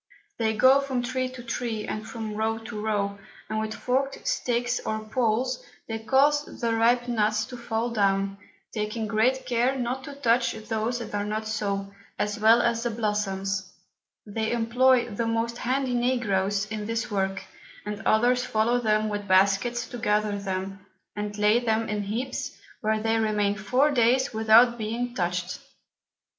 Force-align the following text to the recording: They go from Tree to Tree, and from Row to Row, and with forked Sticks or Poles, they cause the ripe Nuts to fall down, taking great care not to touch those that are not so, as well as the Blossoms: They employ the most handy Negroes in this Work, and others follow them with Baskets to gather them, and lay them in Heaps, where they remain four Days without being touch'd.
They 0.39 0.57
go 0.57 0.81
from 0.81 1.03
Tree 1.03 1.29
to 1.29 1.43
Tree, 1.43 1.85
and 1.87 2.09
from 2.09 2.33
Row 2.33 2.57
to 2.57 2.81
Row, 2.83 3.19
and 3.47 3.59
with 3.59 3.75
forked 3.75 4.27
Sticks 4.27 4.79
or 4.83 4.99
Poles, 5.01 5.63
they 5.87 5.99
cause 5.99 6.43
the 6.59 6.73
ripe 6.73 7.07
Nuts 7.07 7.45
to 7.45 7.55
fall 7.55 7.91
down, 7.91 8.39
taking 8.73 9.05
great 9.05 9.45
care 9.45 9.77
not 9.77 10.03
to 10.05 10.15
touch 10.15 10.53
those 10.53 10.97
that 10.97 11.13
are 11.13 11.23
not 11.23 11.47
so, 11.47 11.93
as 12.17 12.39
well 12.39 12.63
as 12.63 12.81
the 12.81 12.89
Blossoms: 12.89 13.73
They 14.25 14.51
employ 14.53 15.07
the 15.11 15.27
most 15.27 15.59
handy 15.59 15.93
Negroes 15.93 16.65
in 16.71 16.87
this 16.87 17.11
Work, 17.11 17.43
and 17.85 18.01
others 18.03 18.43
follow 18.43 18.79
them 18.79 19.07
with 19.07 19.27
Baskets 19.27 19.87
to 19.89 19.99
gather 19.99 20.35
them, 20.39 20.83
and 21.15 21.37
lay 21.37 21.59
them 21.59 21.87
in 21.87 22.01
Heaps, 22.01 22.57
where 22.79 22.99
they 22.99 23.17
remain 23.19 23.55
four 23.55 23.91
Days 23.91 24.33
without 24.33 24.79
being 24.79 25.13
touch'd. 25.13 25.59